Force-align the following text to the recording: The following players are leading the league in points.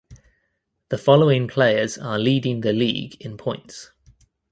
The 0.89 0.97
following 0.97 1.47
players 1.47 1.95
are 1.95 2.17
leading 2.17 2.61
the 2.61 2.73
league 2.73 3.21
in 3.23 3.37
points. 3.37 3.91